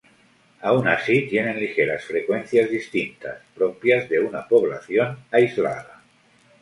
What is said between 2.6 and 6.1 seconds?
distintas, propias de una población aislada.